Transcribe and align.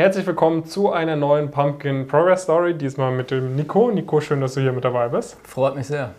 Herzlich 0.00 0.26
willkommen 0.26 0.64
zu 0.64 0.90
einer 0.90 1.14
neuen 1.14 1.50
Pumpkin 1.50 2.06
Progress 2.06 2.44
Story, 2.44 2.72
diesmal 2.72 3.12
mit 3.12 3.30
dem 3.30 3.54
Nico. 3.54 3.90
Nico, 3.90 4.22
schön, 4.22 4.40
dass 4.40 4.54
du 4.54 4.62
hier 4.62 4.72
mit 4.72 4.82
dabei 4.82 5.08
bist. 5.08 5.36
Freut 5.46 5.76
mich 5.76 5.88
sehr. 5.88 6.12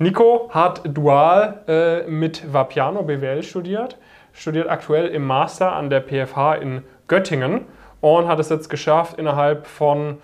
Nico 0.00 0.50
hat 0.52 0.80
dual 0.82 1.62
äh, 1.68 2.02
mit 2.10 2.52
Vapiano 2.52 3.04
BWL 3.04 3.44
studiert, 3.44 3.96
studiert 4.32 4.68
aktuell 4.68 5.06
im 5.06 5.24
Master 5.24 5.70
an 5.70 5.88
der 5.88 6.00
PFH 6.00 6.56
in 6.56 6.82
Göttingen 7.06 7.66
und 8.00 8.26
hat 8.26 8.40
es 8.40 8.48
jetzt 8.48 8.68
geschafft, 8.68 9.16
innerhalb 9.20 9.68
von 9.68 10.18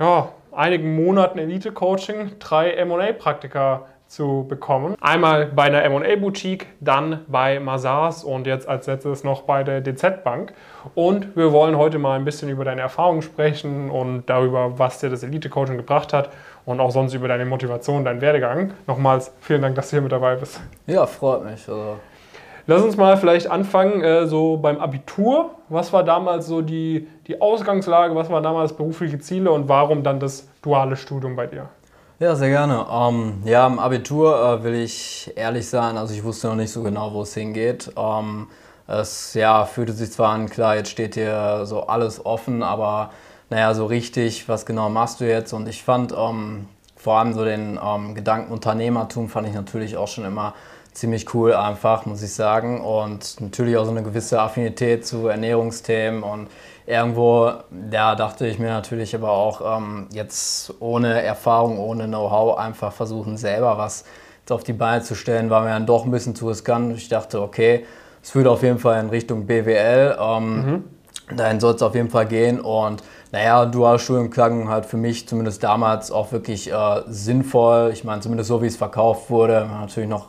ja, 0.00 0.30
einigen 0.50 0.96
Monaten 0.96 1.38
Elite-Coaching 1.38 2.40
drei 2.40 2.72
M&A-Praktika 2.72 3.86
zu 4.12 4.44
bekommen. 4.46 4.94
Einmal 5.00 5.46
bei 5.46 5.64
einer 5.64 5.82
M&A-Boutique, 5.84 6.66
dann 6.80 7.20
bei 7.28 7.58
Mazars 7.60 8.24
und 8.24 8.46
jetzt 8.46 8.68
als 8.68 8.86
letztes 8.86 9.24
noch 9.24 9.42
bei 9.42 9.64
der 9.64 9.80
DZ 9.80 10.22
Bank. 10.22 10.52
Und 10.94 11.34
wir 11.34 11.50
wollen 11.50 11.78
heute 11.78 11.98
mal 11.98 12.18
ein 12.18 12.24
bisschen 12.26 12.50
über 12.50 12.64
deine 12.64 12.82
Erfahrungen 12.82 13.22
sprechen 13.22 13.90
und 13.90 14.24
darüber, 14.26 14.78
was 14.78 14.98
dir 14.98 15.08
das 15.08 15.22
Elite-Coaching 15.22 15.78
gebracht 15.78 16.12
hat 16.12 16.28
und 16.66 16.78
auch 16.78 16.90
sonst 16.90 17.14
über 17.14 17.26
deine 17.26 17.46
Motivation, 17.46 18.04
deinen 18.04 18.20
Werdegang. 18.20 18.74
Nochmals 18.86 19.32
vielen 19.40 19.62
Dank, 19.62 19.76
dass 19.76 19.88
du 19.88 19.96
hier 19.96 20.02
mit 20.02 20.12
dabei 20.12 20.36
bist. 20.36 20.60
Ja, 20.86 21.06
freut 21.06 21.44
mich. 21.44 21.66
Also 21.66 21.96
Lass 22.66 22.82
uns 22.82 22.96
mal 22.96 23.16
vielleicht 23.16 23.50
anfangen, 23.50 24.02
äh, 24.02 24.26
so 24.26 24.56
beim 24.56 24.78
Abitur. 24.78 25.50
Was 25.68 25.92
war 25.92 26.04
damals 26.04 26.46
so 26.46 26.62
die, 26.62 27.08
die 27.26 27.40
Ausgangslage, 27.40 28.14
was 28.14 28.30
waren 28.30 28.42
damals 28.44 28.72
berufliche 28.72 29.18
Ziele 29.18 29.50
und 29.50 29.68
warum 29.68 30.04
dann 30.04 30.20
das 30.20 30.48
duale 30.62 30.94
Studium 30.94 31.34
bei 31.34 31.46
dir? 31.48 31.70
Ja, 32.22 32.36
sehr 32.36 32.50
gerne. 32.50 32.86
Ähm, 32.88 33.42
ja, 33.44 33.66
im 33.66 33.80
Abitur 33.80 34.60
äh, 34.60 34.62
will 34.62 34.74
ich 34.74 35.32
ehrlich 35.34 35.68
sein, 35.68 35.96
also 35.96 36.14
ich 36.14 36.22
wusste 36.22 36.46
noch 36.46 36.54
nicht 36.54 36.70
so 36.70 36.84
genau, 36.84 37.12
wo 37.12 37.22
es 37.22 37.34
hingeht. 37.34 37.90
Ähm, 37.96 38.46
es 38.86 39.34
ja, 39.34 39.64
fühlte 39.64 39.92
sich 39.92 40.12
zwar 40.12 40.30
an, 40.30 40.48
klar, 40.48 40.76
jetzt 40.76 40.90
steht 40.90 41.14
hier 41.14 41.62
so 41.64 41.88
alles 41.88 42.24
offen, 42.24 42.62
aber 42.62 43.10
naja, 43.50 43.74
so 43.74 43.86
richtig, 43.86 44.48
was 44.48 44.66
genau 44.66 44.88
machst 44.88 45.20
du 45.20 45.28
jetzt? 45.28 45.52
Und 45.52 45.66
ich 45.68 45.82
fand 45.82 46.14
ähm, 46.16 46.68
vor 46.94 47.18
allem 47.18 47.34
so 47.34 47.44
den 47.44 47.80
ähm, 47.84 48.14
Gedanken 48.14 48.52
Unternehmertum 48.52 49.28
fand 49.28 49.48
ich 49.48 49.54
natürlich 49.54 49.96
auch 49.96 50.06
schon 50.06 50.24
immer 50.24 50.54
ziemlich 50.92 51.34
cool 51.34 51.54
einfach, 51.54 52.06
muss 52.06 52.22
ich 52.22 52.34
sagen. 52.34 52.82
Und 52.82 53.40
natürlich 53.40 53.76
auch 53.76 53.84
so 53.84 53.90
eine 53.90 54.04
gewisse 54.04 54.40
Affinität 54.40 55.04
zu 55.04 55.26
Ernährungsthemen 55.26 56.22
und 56.22 56.46
irgendwo, 56.86 57.52
ja, 57.90 58.14
dachte 58.14 58.46
ich 58.46 58.58
mir 58.58 58.70
natürlich 58.70 59.14
aber 59.14 59.30
auch, 59.30 59.78
ähm, 59.78 60.08
jetzt 60.12 60.74
ohne 60.80 61.22
Erfahrung, 61.22 61.78
ohne 61.78 62.06
Know-how 62.06 62.58
einfach 62.58 62.92
versuchen, 62.92 63.36
selber 63.36 63.78
was 63.78 64.04
auf 64.50 64.64
die 64.64 64.72
Beine 64.72 65.02
zu 65.02 65.14
stellen, 65.14 65.50
war 65.50 65.62
mir 65.62 65.70
dann 65.70 65.86
doch 65.86 66.04
ein 66.04 66.10
bisschen 66.10 66.34
zu 66.34 66.48
riskant. 66.48 66.94
Ich 66.96 67.08
dachte, 67.08 67.40
okay, 67.40 67.86
es 68.22 68.34
würde 68.34 68.50
auf 68.50 68.62
jeden 68.62 68.78
Fall 68.78 69.00
in 69.00 69.08
Richtung 69.08 69.46
BWL. 69.46 70.16
Ähm, 70.20 70.66
mhm. 70.66 70.84
Dahin 71.36 71.60
soll 71.60 71.74
es 71.74 71.82
auf 71.82 71.94
jeden 71.94 72.10
Fall 72.10 72.26
gehen. 72.26 72.60
Und 72.60 73.02
naja, 73.30 73.64
Dualstudium 73.64 74.30
klang 74.30 74.68
halt 74.68 74.84
für 74.84 74.96
mich 74.96 75.26
zumindest 75.26 75.62
damals 75.62 76.12
auch 76.12 76.32
wirklich 76.32 76.70
äh, 76.70 77.02
sinnvoll. 77.06 77.90
Ich 77.92 78.04
meine, 78.04 78.20
zumindest 78.20 78.48
so, 78.48 78.62
wie 78.62 78.66
es 78.66 78.76
verkauft 78.76 79.30
wurde. 79.30 79.66
Natürlich 79.80 80.10
noch 80.10 80.28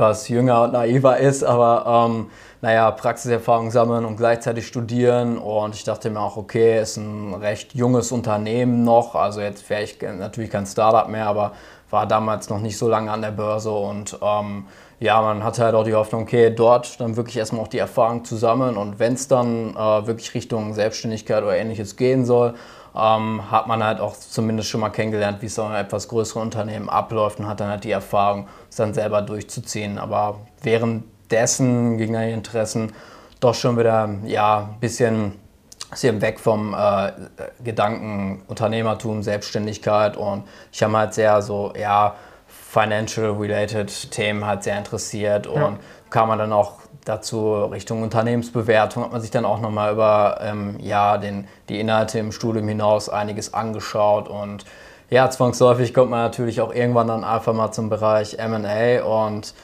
etwas 0.00 0.28
jünger 0.28 0.62
und 0.62 0.72
naiver 0.72 1.18
ist, 1.18 1.44
aber 1.44 2.08
ähm, 2.08 2.30
naja, 2.62 2.90
Praxiserfahrung 2.90 3.70
sammeln 3.70 4.06
und 4.06 4.16
gleichzeitig 4.16 4.66
studieren. 4.66 5.36
Und 5.36 5.74
ich 5.74 5.84
dachte 5.84 6.08
mir 6.08 6.20
auch, 6.20 6.38
okay, 6.38 6.80
ist 6.80 6.96
ein 6.96 7.34
recht 7.34 7.74
junges 7.74 8.10
Unternehmen 8.10 8.82
noch. 8.82 9.14
Also 9.14 9.42
jetzt 9.42 9.68
wäre 9.68 9.82
ich 9.82 9.98
natürlich 10.00 10.50
kein 10.50 10.64
Startup 10.64 11.06
mehr, 11.06 11.26
aber 11.26 11.52
war 11.90 12.06
damals 12.06 12.48
noch 12.48 12.60
nicht 12.60 12.78
so 12.78 12.88
lange 12.88 13.12
an 13.12 13.20
der 13.20 13.32
Börse. 13.32 13.70
Und 13.72 14.18
ähm, 14.22 14.68
ja, 15.00 15.20
man 15.20 15.44
hatte 15.44 15.64
halt 15.64 15.74
auch 15.74 15.84
die 15.84 15.94
Hoffnung, 15.94 16.22
okay, 16.22 16.50
dort 16.50 16.98
dann 16.98 17.16
wirklich 17.16 17.36
erstmal 17.36 17.60
auch 17.60 17.68
die 17.68 17.78
Erfahrung 17.78 18.24
zu 18.24 18.36
sammeln. 18.36 18.78
Und 18.78 18.98
wenn 18.98 19.12
es 19.12 19.28
dann 19.28 19.76
äh, 19.76 20.06
wirklich 20.06 20.32
Richtung 20.32 20.72
Selbstständigkeit 20.72 21.42
oder 21.42 21.56
ähnliches 21.56 21.96
gehen 21.96 22.24
soll, 22.24 22.54
ähm, 22.96 23.50
hat 23.50 23.66
man 23.66 23.82
halt 23.82 24.00
auch 24.00 24.16
zumindest 24.16 24.68
schon 24.68 24.80
mal 24.80 24.90
kennengelernt, 24.90 25.42
wie 25.42 25.46
es 25.46 25.54
so 25.54 25.64
in 25.64 25.72
etwas 25.72 26.08
größeren 26.08 26.42
Unternehmen 26.42 26.88
abläuft 26.88 27.38
und 27.38 27.46
hat 27.46 27.60
dann 27.60 27.68
halt 27.68 27.84
die 27.84 27.90
Erfahrung, 27.90 28.48
es 28.68 28.76
dann 28.76 28.94
selber 28.94 29.22
durchzuziehen. 29.22 29.98
Aber 29.98 30.40
währenddessen 30.62 31.98
gingen 31.98 32.14
dann 32.14 32.26
die 32.26 32.32
Interessen 32.32 32.92
doch 33.40 33.54
schon 33.54 33.78
wieder 33.78 34.08
ja, 34.24 34.70
ein 34.72 34.80
bisschen, 34.80 35.32
bisschen 35.90 36.20
weg 36.20 36.40
vom 36.40 36.74
äh, 36.74 37.12
Gedanken 37.62 38.42
Unternehmertum, 38.48 39.22
Selbstständigkeit 39.22 40.16
und 40.16 40.44
ich 40.72 40.82
habe 40.82 40.96
halt 40.96 41.14
sehr 41.14 41.40
so, 41.42 41.72
ja, 41.78 42.14
financial-related 42.72 44.10
Themen 44.10 44.46
halt 44.46 44.62
sehr 44.62 44.78
interessiert 44.78 45.46
und 45.46 45.60
ja. 45.60 45.78
kam 46.10 46.28
man 46.28 46.38
dann 46.38 46.52
auch 46.52 46.74
dazu 47.04 47.64
Richtung 47.64 48.02
Unternehmensbewertung 48.02 49.04
hat 49.04 49.12
man 49.12 49.20
sich 49.20 49.30
dann 49.30 49.44
auch 49.44 49.60
nochmal 49.60 49.92
über 49.92 50.38
ähm, 50.42 50.76
ja, 50.80 51.18
den, 51.18 51.46
die 51.68 51.80
Inhalte 51.80 52.18
im 52.18 52.32
Studium 52.32 52.68
hinaus 52.68 53.08
einiges 53.08 53.54
angeschaut 53.54 54.28
und 54.28 54.64
ja, 55.10 55.28
zwangsläufig 55.28 55.92
kommt 55.92 56.10
man 56.10 56.20
natürlich 56.20 56.60
auch 56.60 56.72
irgendwann 56.72 57.08
dann 57.08 57.24
einfach 57.24 57.52
mal 57.52 57.72
zum 57.72 57.90
Bereich 57.90 58.36
MA 58.38 59.02
und 59.02 59.54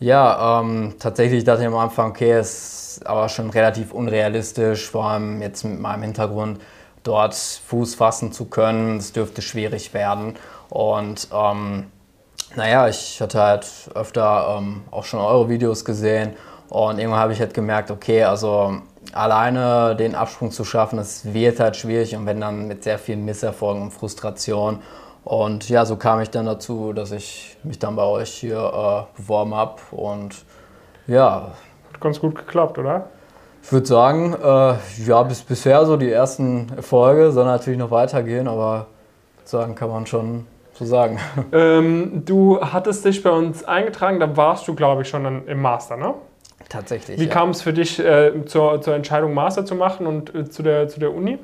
ja, 0.00 0.60
ähm, 0.60 0.94
tatsächlich 0.98 1.44
dachte 1.44 1.60
ich 1.62 1.68
am 1.68 1.76
Anfang, 1.76 2.10
okay, 2.10 2.40
ist 2.40 3.02
aber 3.04 3.28
schon 3.28 3.50
relativ 3.50 3.92
unrealistisch, 3.92 4.90
vor 4.90 5.04
allem 5.04 5.42
jetzt 5.42 5.62
mit 5.64 5.78
meinem 5.78 6.02
Hintergrund 6.02 6.60
dort 7.02 7.34
Fuß 7.34 7.94
fassen 7.94 8.32
zu 8.32 8.46
können. 8.46 8.96
Es 8.96 9.12
dürfte 9.12 9.42
schwierig 9.42 9.94
werden 9.94 10.36
und 10.70 11.28
ähm, 11.32 11.86
naja, 12.56 12.88
ich 12.88 13.20
hatte 13.20 13.40
halt 13.40 13.66
öfter 13.94 14.56
ähm, 14.58 14.82
auch 14.90 15.04
schon 15.04 15.20
eure 15.20 15.48
Videos 15.48 15.84
gesehen 15.84 16.34
und 16.70 16.98
irgendwann 16.98 17.20
habe 17.20 17.32
ich 17.32 17.40
halt 17.40 17.52
gemerkt, 17.52 17.90
okay, 17.90 18.24
also 18.24 18.76
alleine 19.12 19.96
den 19.96 20.14
Absprung 20.14 20.52
zu 20.52 20.64
schaffen, 20.64 20.96
das 20.96 21.32
wird 21.34 21.58
halt 21.58 21.76
schwierig 21.76 22.14
und 22.14 22.26
wenn 22.26 22.40
dann 22.40 22.68
mit 22.68 22.84
sehr 22.84 22.98
vielen 22.98 23.24
Misserfolgen 23.24 23.82
und 23.82 23.90
Frustration. 23.90 24.78
Und 25.24 25.68
ja, 25.68 25.84
so 25.84 25.96
kam 25.96 26.20
ich 26.20 26.30
dann 26.30 26.46
dazu, 26.46 26.92
dass 26.92 27.10
ich 27.10 27.56
mich 27.64 27.78
dann 27.78 27.96
bei 27.96 28.04
euch 28.04 28.30
hier 28.30 28.56
äh, 28.56 29.20
beworben 29.20 29.54
habe 29.54 29.76
und 29.90 30.44
ja. 31.06 31.50
Hat 31.92 32.00
ganz 32.00 32.20
gut 32.20 32.36
geklappt, 32.36 32.78
oder? 32.78 33.08
Ich 33.62 33.72
würde 33.72 33.86
sagen, 33.86 34.34
äh, 34.34 34.74
ja, 35.04 35.22
bis 35.24 35.42
bisher 35.42 35.84
so 35.84 35.96
die 35.96 36.10
ersten 36.10 36.72
Erfolge, 36.74 37.32
sollen 37.32 37.48
natürlich 37.48 37.78
noch 37.78 37.90
weitergehen, 37.90 38.48
aber 38.48 38.86
sagen 39.44 39.74
kann 39.74 39.90
man 39.90 40.06
schon 40.06 40.46
so 40.72 40.84
sagen. 40.84 41.18
Ähm, 41.52 42.22
du 42.24 42.60
hattest 42.60 43.04
dich 43.04 43.22
bei 43.22 43.30
uns 43.30 43.64
eingetragen, 43.64 44.20
da 44.20 44.36
warst 44.36 44.68
du, 44.68 44.74
glaube 44.74 45.02
ich, 45.02 45.08
schon 45.08 45.46
im 45.46 45.60
Master, 45.60 45.96
ne? 45.96 46.14
Tatsächlich. 46.68 47.18
Wie 47.18 47.24
ja. 47.24 47.30
kam 47.30 47.50
es 47.50 47.62
für 47.62 47.72
dich 47.72 47.98
äh, 47.98 48.44
zur, 48.46 48.80
zur 48.80 48.94
Entscheidung, 48.94 49.34
Master 49.34 49.64
zu 49.64 49.74
machen 49.74 50.06
und 50.06 50.34
äh, 50.34 50.48
zu, 50.48 50.62
der, 50.62 50.88
zu 50.88 51.00
der 51.00 51.14
Uni? 51.14 51.38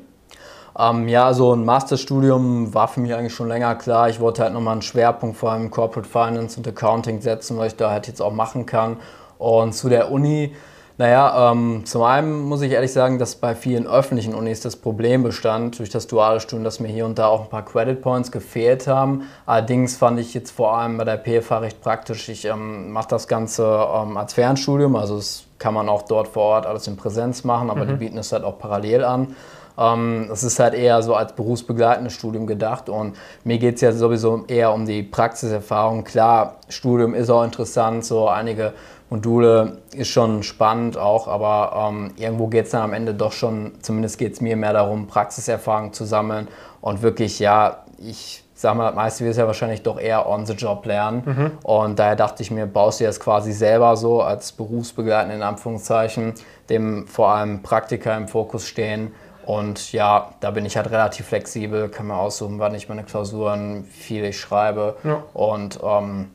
Ähm, 0.79 1.09
ja, 1.09 1.33
so 1.33 1.55
ein 1.55 1.65
Masterstudium 1.65 2.75
war 2.75 2.89
für 2.89 3.01
mich 3.01 3.15
eigentlich 3.15 3.35
schon 3.35 3.49
länger 3.49 3.75
klar. 3.77 4.09
Ich 4.09 4.21
wollte 4.21 4.43
halt 4.43 4.53
nochmal 4.53 4.73
einen 4.73 4.83
Schwerpunkt 4.83 5.37
vor 5.37 5.53
allem 5.53 5.71
Corporate 5.71 6.09
Finance 6.09 6.59
und 6.59 6.69
Accounting 6.69 7.21
setzen, 7.21 7.57
weil 7.57 7.69
ich 7.69 7.77
da 7.77 7.91
halt 7.91 8.07
jetzt 8.07 8.21
auch 8.21 8.33
machen 8.33 8.67
kann. 8.67 8.99
Und 9.39 9.75
zu 9.75 9.89
der 9.89 10.11
Uni 10.11 10.55
naja, 10.99 11.53
ähm, 11.53 11.85
zum 11.85 12.03
einen 12.03 12.41
muss 12.41 12.63
ich 12.63 12.73
ehrlich 12.73 12.93
sagen, 12.93 13.19
dass 13.19 13.37
bei 13.37 13.55
vielen 13.55 13.87
öffentlichen 13.87 14.35
Unis 14.35 14.61
das 14.61 14.77
Problem 14.77 15.23
bestand, 15.23 15.79
durch 15.79 15.91
das 15.91 16.07
duale 16.07 16.41
Studium, 16.41 16.65
dass 16.65 16.81
mir 16.81 16.89
hier 16.89 17.05
und 17.05 17.19
da 17.19 17.27
auch 17.27 17.43
ein 17.43 17.49
paar 17.51 17.65
Credit 17.65 18.01
Points 18.01 18.33
gefehlt 18.33 18.87
haben. 18.87 19.25
Allerdings 19.45 19.97
fand 19.97 20.19
ich 20.19 20.33
jetzt 20.33 20.53
vor 20.53 20.77
allem 20.77 20.97
bei 20.97 21.05
der 21.05 21.19
PFH 21.19 21.59
recht 21.59 21.83
praktisch. 21.83 22.31
Ich 22.31 22.47
ähm, 22.47 22.93
mache 22.93 23.09
das 23.09 23.29
Ganze 23.29 23.65
ähm, 23.65 24.17
als 24.17 24.33
Fernstudium, 24.33 24.97
also 24.97 25.17
das 25.17 25.45
kann 25.59 25.75
man 25.75 25.89
auch 25.89 26.03
dort 26.03 26.29
vor 26.29 26.45
Ort 26.45 26.67
alles 26.67 26.87
in 26.87 26.97
Präsenz 26.97 27.45
machen, 27.45 27.69
aber 27.69 27.85
mhm. 27.85 27.89
die 27.89 27.95
bieten 27.97 28.19
es 28.19 28.33
halt 28.33 28.45
auch 28.45 28.59
parallel 28.59 29.05
an. 29.05 29.37
Ähm, 29.79 30.29
es 30.33 30.43
ist 30.43 30.59
halt 30.59 30.75
eher 30.75 31.03
so 31.03 31.15
als 31.15 31.35
berufsbegleitendes 31.35 32.13
Studium 32.15 32.47
gedacht 32.47 32.89
und 32.89 33.17
mir 33.45 33.59
geht 33.59 33.77
es 33.77 33.81
ja 33.81 33.93
sowieso 33.93 34.45
eher 34.49 34.73
um 34.73 34.87
die 34.87 35.03
Praxiserfahrung. 35.03 36.05
Klar, 36.05 36.57
Studium 36.69 37.15
ist 37.15 37.31
auch 37.31 37.45
interessant, 37.45 38.05
so 38.05 38.29
einige 38.29 38.73
Module 39.11 39.79
ist 39.93 40.09
schon 40.09 40.43
spannend 40.43 40.97
auch, 40.97 41.29
aber 41.29 41.91
ähm, 41.91 42.13
irgendwo 42.17 42.49
geht 42.49 42.67
es 42.67 42.73
dann 42.73 42.83
am 42.83 42.93
Ende 42.93 43.15
doch 43.15 43.33
schon, 43.33 43.73
zumindest 43.81 44.19
geht 44.19 44.33
es 44.33 44.41
mir 44.41 44.57
mehr 44.57 44.73
darum, 44.73 45.07
Praxiserfahrung 45.07 45.93
zu 45.93 46.05
sammeln 46.05 46.49
und 46.81 47.03
wirklich, 47.03 47.39
ja, 47.39 47.85
ich 47.99 48.43
sage 48.57 48.79
mal, 48.79 48.87
das 48.87 48.95
meiste 48.95 49.25
wird 49.25 49.33
es 49.33 49.37
ja 49.37 49.47
wahrscheinlich 49.47 49.83
doch 49.83 50.01
eher 50.01 50.29
on 50.29 50.47
the 50.47 50.55
job 50.55 50.85
lernen. 50.87 51.23
Mhm. 51.25 51.51
Und 51.63 51.99
daher 51.99 52.17
dachte 52.17 52.43
ich 52.43 52.51
mir, 52.51 52.67
baust 52.67 53.01
du 53.01 53.05
das 53.05 53.21
quasi 53.21 53.53
selber 53.53 53.97
so 53.97 54.23
als 54.23 54.53
Berufsbegleitend 54.53 55.35
in 55.35 55.43
Anführungszeichen, 55.43 56.35
dem 56.71 57.07
vor 57.07 57.29
allem 57.29 57.63
Praktika 57.63 58.17
im 58.17 58.29
Fokus 58.29 58.67
stehen. 58.67 59.13
Und 59.47 59.93
ja, 59.93 60.31
da 60.41 60.51
bin 60.51 60.67
ich 60.67 60.77
halt 60.77 60.91
relativ 60.91 61.27
flexibel, 61.27 61.89
kann 61.89 62.09
mir 62.09 62.17
aussuchen, 62.17 62.59
wann 62.59 62.75
ich 62.75 62.89
meine 62.89 63.05
Klausuren, 63.05 63.87
wie 63.87 63.91
viel 63.91 64.25
ich 64.25 64.41
schreibe. 64.41 64.97
Ja. 65.05 65.23
Und 65.33 65.79
ähm, 65.83 66.31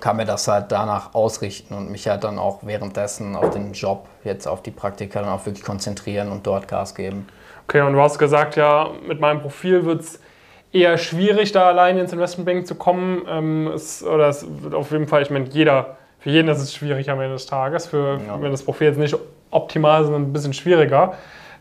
kann 0.00 0.16
mir 0.16 0.24
das 0.24 0.46
halt 0.48 0.66
danach 0.70 1.14
ausrichten 1.14 1.74
und 1.74 1.90
mich 1.90 2.08
halt 2.08 2.24
dann 2.24 2.38
auch 2.38 2.60
währenddessen 2.62 3.36
auf 3.36 3.50
den 3.50 3.72
Job, 3.72 4.06
jetzt 4.22 4.46
auf 4.46 4.62
die 4.62 4.70
Praktika 4.70 5.20
dann 5.20 5.30
auch 5.30 5.44
wirklich 5.46 5.64
konzentrieren 5.64 6.30
und 6.30 6.46
dort 6.46 6.68
Gas 6.68 6.94
geben. 6.94 7.26
Okay, 7.66 7.80
und 7.80 7.94
du 7.94 8.00
hast 8.00 8.18
gesagt, 8.18 8.56
ja, 8.56 8.90
mit 9.06 9.20
meinem 9.20 9.40
Profil 9.40 9.84
wird 9.84 10.02
es 10.02 10.20
eher 10.72 10.98
schwierig, 10.98 11.52
da 11.52 11.68
alleine 11.68 12.00
ins 12.00 12.12
Investmentbank 12.12 12.66
zu 12.66 12.74
kommen. 12.74 13.22
Ähm, 13.28 13.68
es, 13.68 14.04
oder 14.04 14.28
es 14.28 14.46
wird 14.62 14.74
auf 14.74 14.90
jeden 14.92 15.08
Fall, 15.08 15.22
ich 15.22 15.30
meine, 15.30 15.46
jeder, 15.46 15.96
für 16.20 16.30
jeden 16.30 16.48
ist 16.48 16.60
es 16.60 16.74
schwierig 16.74 17.10
am 17.10 17.20
Ende 17.20 17.34
des 17.34 17.46
Tages. 17.46 17.86
Für, 17.86 18.20
ja. 18.26 18.40
Wenn 18.40 18.50
das 18.50 18.62
Profil 18.62 18.88
jetzt 18.88 18.98
nicht 18.98 19.16
optimal 19.50 20.02
ist, 20.02 20.08
ist 20.08 20.12
es 20.12 20.16
ein 20.16 20.32
bisschen 20.32 20.52
schwierig. 20.52 20.92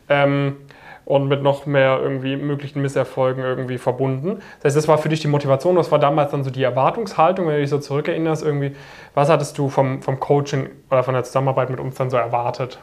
Ähm, 0.10 0.58
und 1.06 1.28
mit 1.28 1.44
noch 1.44 1.66
mehr 1.66 2.00
irgendwie 2.02 2.36
möglichen 2.36 2.82
Misserfolgen 2.82 3.44
irgendwie 3.44 3.78
verbunden. 3.78 4.40
Das 4.62 4.70
heißt, 4.70 4.78
das 4.78 4.88
war 4.88 4.98
für 4.98 5.10
dich 5.10 5.20
die 5.20 5.28
Motivation, 5.28 5.76
was 5.76 5.92
war 5.92 6.00
damals 6.00 6.32
dann 6.32 6.44
so 6.44 6.50
die 6.50 6.64
Erwartungshaltung, 6.64 7.48
wenn 7.48 7.56
du 7.56 7.62
dich 7.62 7.70
so 7.70 7.80
zurückerinnerst, 7.80 8.44
irgendwie, 8.44 8.76
was 9.14 9.30
hattest 9.30 9.58
du 9.58 9.70
vom, 9.70 10.02
vom 10.02 10.20
Coaching 10.20 10.70
oder 10.90 11.04
von 11.04 11.14
der 11.14 11.24
Zusammenarbeit 11.24 11.70
mit 11.70 11.80
uns 11.80 11.96
dann 11.96 12.10
so 12.10 12.18
erwartet? 12.18 12.80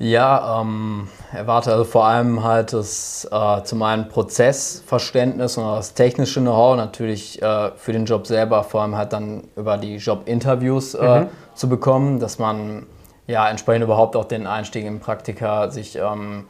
Ja, 0.00 0.60
ähm, 0.60 1.08
erwarte 1.32 1.72
also 1.72 1.82
vor 1.82 2.04
allem 2.04 2.44
halt 2.44 2.72
das 2.72 3.28
äh, 3.32 3.62
zum 3.64 3.82
einen 3.82 4.08
Prozessverständnis 4.08 5.58
und 5.58 5.64
das 5.64 5.94
technische 5.94 6.40
Know-how 6.40 6.76
natürlich 6.76 7.42
äh, 7.42 7.72
für 7.74 7.92
den 7.92 8.04
Job 8.04 8.28
selber, 8.28 8.62
vor 8.62 8.82
allem 8.82 8.96
halt 8.96 9.12
dann 9.12 9.48
über 9.56 9.76
die 9.76 9.96
Jobinterviews 9.96 10.94
äh, 10.94 11.20
mhm. 11.20 11.26
zu 11.54 11.68
bekommen, 11.68 12.20
dass 12.20 12.38
man 12.38 12.86
ja 13.26 13.48
entsprechend 13.48 13.84
überhaupt 13.84 14.14
auch 14.14 14.24
den 14.24 14.46
Einstieg 14.46 14.84
im 14.84 15.00
Praktika 15.00 15.68
sich 15.70 15.96
ähm, 15.96 16.44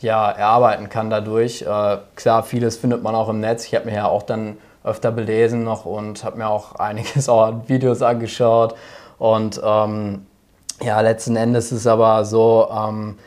ja, 0.00 0.30
erarbeiten 0.30 0.88
kann 0.88 1.10
dadurch. 1.10 1.62
Äh, 1.62 1.98
klar, 2.16 2.42
vieles 2.42 2.76
findet 2.76 3.02
man 3.02 3.14
auch 3.14 3.28
im 3.28 3.40
Netz. 3.40 3.66
Ich 3.66 3.74
habe 3.74 3.86
mir 3.86 3.94
ja 3.94 4.08
auch 4.08 4.22
dann 4.22 4.56
öfter 4.84 5.12
belesen 5.12 5.64
noch 5.64 5.84
und 5.84 6.24
habe 6.24 6.38
mir 6.38 6.48
auch 6.48 6.74
einiges 6.76 7.28
auch 7.28 7.42
an 7.42 7.68
Videos 7.68 8.02
angeschaut 8.02 8.74
und 9.18 9.60
ähm, 9.62 10.26
ja, 10.82 11.00
letzten 11.02 11.36
Endes 11.36 11.66
ist 11.66 11.80
es 11.80 11.86
aber 11.86 12.24
so, 12.24 12.68
ähm, 12.74 13.18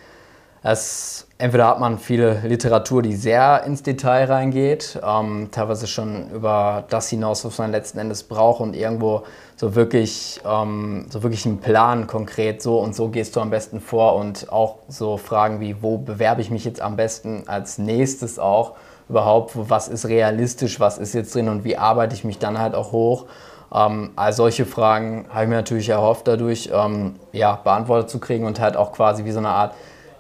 es, 0.64 1.28
entweder 1.38 1.68
hat 1.68 1.80
man 1.80 2.00
viele 2.00 2.40
Literatur, 2.40 3.04
die 3.04 3.16
sehr 3.16 3.64
ins 3.66 3.84
Detail 3.84 4.26
reingeht, 4.26 5.00
ähm, 5.06 5.50
teilweise 5.52 5.86
schon 5.86 6.32
über 6.32 6.86
das 6.90 7.10
hinaus, 7.10 7.46
was 7.46 7.60
man 7.60 7.72
letzten 7.72 8.00
Endes 8.00 8.24
braucht 8.24 8.60
und 8.60 8.76
irgendwo 8.76 9.24
so 9.64 9.76
wirklich, 9.76 10.42
ähm, 10.46 11.06
so 11.10 11.24
wirklich 11.24 11.46
einen 11.46 11.60
Plan 11.60 12.06
konkret, 12.06 12.62
so 12.62 12.80
und 12.80 12.94
so 12.94 13.08
gehst 13.08 13.38
du 13.38 13.40
am 13.40 13.50
besten 13.50 13.80
vor 13.80 14.16
und 14.16 14.52
auch 14.52 14.80
so 14.90 15.16
Fragen 15.16 15.62
wie, 15.62 15.82
wo 15.82 15.98
bewerbe 15.98 16.42
ich 16.42 16.52
mich 16.52 16.66
jetzt 16.66 16.82
am 16.82 16.98
besten 16.98 17.44
als 17.48 17.78
nächstes 17.78 18.40
auch 18.40 18.74
überhaupt, 19.08 19.52
was 19.56 19.88
ist 19.88 20.06
realistisch, 20.06 20.82
was 20.82 20.98
ist 20.98 21.14
jetzt 21.14 21.34
drin? 21.34 21.48
Und 21.48 21.64
wie 21.64 21.78
arbeite 21.78 22.14
ich 22.14 22.26
mich 22.26 22.40
dann 22.40 22.60
halt 22.60 22.76
auch 22.76 22.92
hoch. 22.92 23.26
Ähm, 23.74 24.12
all 24.18 24.34
solche 24.34 24.66
Fragen 24.66 25.28
habe 25.30 25.44
ich 25.44 25.50
mir 25.50 25.56
natürlich 25.56 25.88
erhofft, 25.88 26.28
dadurch 26.28 26.70
ähm, 26.74 27.16
ja, 27.32 27.56
beantwortet 27.56 28.10
zu 28.10 28.20
kriegen 28.20 28.46
und 28.46 28.60
halt 28.60 28.76
auch 28.76 28.92
quasi 28.92 29.24
wie 29.24 29.32
so 29.32 29.40
eine 29.40 29.50
Art, 29.50 29.76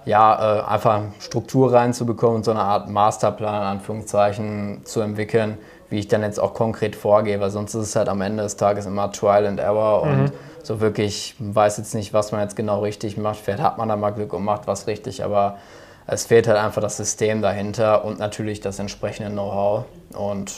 ja, 0.06 0.60
äh, 0.60 0.64
einfach 0.64 1.02
Struktur 1.20 1.74
reinzubekommen 1.74 2.38
und 2.38 2.46
so 2.46 2.52
eine 2.52 2.62
Art 2.62 2.90
Masterplan 2.90 3.56
in 3.56 3.68
Anführungszeichen 3.68 4.86
zu 4.86 5.02
entwickeln, 5.02 5.58
wie 5.94 6.00
ich 6.00 6.08
dann 6.08 6.24
jetzt 6.24 6.40
auch 6.40 6.56
konkret 6.56 6.96
vorgehe, 6.96 7.40
weil 7.40 7.52
sonst 7.52 7.76
ist 7.76 7.90
es 7.90 7.96
halt 7.96 8.10
am 8.10 8.20
Ende 8.22 8.42
des 8.42 8.58
Tages 8.58 8.88
immer 8.88 9.12
Trial 9.12 9.46
and 9.46 9.60
Error 9.60 10.04
mhm. 10.04 10.12
und 10.12 10.34
so 10.64 10.82
wirklich 10.82 11.36
weiß 11.38 11.78
jetzt 11.78 11.94
nicht, 11.94 12.16
was 12.16 12.32
man 12.32 12.42
jetzt 12.42 12.56
genau 12.56 12.82
richtig 12.82 13.16
macht. 13.16 13.38
Vielleicht 13.38 13.62
hat 13.62 13.78
man 13.78 13.90
da 13.90 13.96
mal 13.96 14.10
Glück 14.10 14.34
und 14.34 14.44
macht 14.44 14.66
was 14.66 14.88
richtig, 14.88 15.24
aber 15.24 15.60
es 16.08 16.26
fehlt 16.26 16.48
halt 16.48 16.58
einfach 16.58 16.82
das 16.82 16.98
System 16.98 17.44
dahinter 17.44 18.06
und 18.06 18.18
natürlich 18.18 18.60
das 18.60 18.80
entsprechende 18.80 19.32
Know-how 19.32 19.86
und 20.16 20.52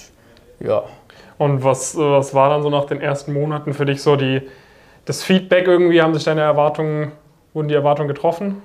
ja. 0.62 0.84
Und 1.38 1.66
was, 1.66 1.98
was 1.98 2.34
war 2.34 2.50
dann 2.50 2.64
so 2.64 2.70
nach 2.70 2.86
den 2.86 3.02
ersten 3.02 3.34
Monaten 3.34 3.74
für 3.74 3.86
dich 3.86 4.02
so 4.02 4.16
die, 4.16 4.42
das 5.04 5.22
Feedback 5.22 5.68
irgendwie? 5.68 6.02
Haben 6.02 6.14
sich 6.14 6.24
deine 6.24 6.42
Erwartungen, 6.42 7.12
wurden 7.54 7.68
die 7.68 7.76
Erwartungen 7.76 8.08
getroffen? 8.08 8.62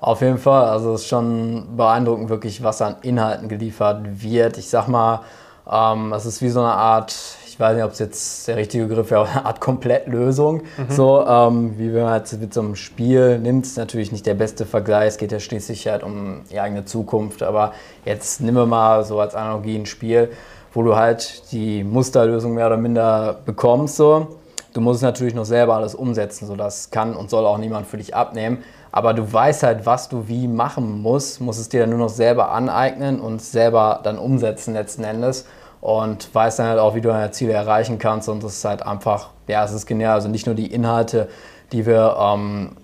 Auf 0.00 0.20
jeden 0.20 0.38
Fall. 0.38 0.66
Also 0.66 0.94
es 0.94 1.00
ist 1.00 1.08
schon 1.08 1.76
beeindruckend 1.76 2.28
wirklich, 2.28 2.62
was 2.62 2.80
an 2.80 2.94
Inhalten 3.02 3.48
geliefert 3.48 4.22
wird. 4.22 4.56
Ich 4.56 4.68
sag 4.68 4.86
mal, 4.86 5.22
ähm, 5.70 6.12
es 6.12 6.26
ist 6.26 6.42
wie 6.42 6.48
so 6.48 6.60
eine 6.60 6.72
Art, 6.72 7.14
ich 7.46 7.58
weiß 7.58 7.74
nicht, 7.74 7.84
ob 7.84 7.92
es 7.92 7.98
jetzt 7.98 8.48
der 8.48 8.56
richtige 8.56 8.86
Begriff 8.86 9.10
wäre, 9.10 9.28
eine 9.28 9.44
Art 9.44 9.60
Komplettlösung. 9.60 10.62
Mhm. 10.76 10.90
So, 10.90 11.26
ähm, 11.26 11.78
wie 11.78 11.92
wenn 11.92 12.04
man 12.04 12.18
jetzt 12.18 12.38
mit 12.40 12.54
so 12.54 12.60
einem 12.60 12.76
Spiel 12.76 13.38
nimmt, 13.38 13.66
ist 13.66 13.76
natürlich 13.76 14.12
nicht 14.12 14.26
der 14.26 14.34
beste 14.34 14.66
Vergleich. 14.66 15.08
Es 15.08 15.18
geht 15.18 15.32
ja 15.32 15.40
schließlich 15.40 15.86
halt 15.88 16.02
um 16.02 16.42
die 16.50 16.60
eigene 16.60 16.84
Zukunft. 16.84 17.42
Aber 17.42 17.72
jetzt 18.04 18.40
nehmen 18.40 18.56
wir 18.56 18.66
mal 18.66 19.04
so 19.04 19.20
als 19.20 19.34
Analogie 19.34 19.76
ein 19.76 19.86
Spiel 19.86 20.30
wo 20.72 20.82
du 20.82 20.96
halt 20.96 21.52
die 21.52 21.84
Musterlösung 21.84 22.54
mehr 22.54 22.66
oder 22.66 22.76
minder 22.76 23.40
bekommst. 23.44 23.96
So. 23.96 24.38
Du 24.72 24.80
musst 24.80 24.96
es 24.96 25.02
natürlich 25.02 25.34
noch 25.34 25.44
selber 25.44 25.76
alles 25.76 25.94
umsetzen, 25.94 26.46
so 26.46 26.56
das 26.56 26.90
kann 26.90 27.14
und 27.14 27.28
soll 27.28 27.44
auch 27.44 27.58
niemand 27.58 27.86
für 27.86 27.98
dich 27.98 28.14
abnehmen. 28.14 28.58
Aber 28.92 29.14
du 29.14 29.32
weißt 29.32 29.62
halt, 29.62 29.86
was 29.86 30.10
du 30.10 30.28
wie 30.28 30.46
machen 30.46 31.00
musst, 31.00 31.40
musst 31.40 31.58
es 31.58 31.70
dir 31.70 31.80
dann 31.80 31.90
nur 31.90 31.98
noch 31.98 32.10
selber 32.10 32.52
aneignen 32.52 33.20
und 33.20 33.40
selber 33.40 34.00
dann 34.02 34.18
umsetzen 34.18 34.74
letzten 34.74 35.02
Endes 35.02 35.46
und 35.80 36.32
weißt 36.34 36.58
dann 36.58 36.66
halt 36.66 36.78
auch, 36.78 36.94
wie 36.94 37.00
du 37.00 37.08
deine 37.08 37.30
Ziele 37.30 37.54
erreichen 37.54 37.98
kannst 37.98 38.28
und 38.28 38.44
das 38.44 38.56
ist 38.56 38.64
halt 38.64 38.86
einfach, 38.86 39.30
ja, 39.48 39.64
es 39.64 39.72
ist 39.72 39.86
genial. 39.86 40.14
Also 40.14 40.28
nicht 40.28 40.46
nur 40.46 40.54
die 40.54 40.72
Inhalte, 40.72 41.28
die 41.72 41.86
wir, 41.86 42.16
ähm, 42.20 42.76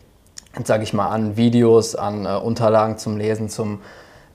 sage 0.64 0.82
ich 0.82 0.94
mal, 0.94 1.08
an 1.08 1.36
Videos, 1.36 1.94
an 1.94 2.24
äh, 2.24 2.30
Unterlagen 2.30 2.96
zum 2.96 3.18
Lesen, 3.18 3.50
zum 3.50 3.80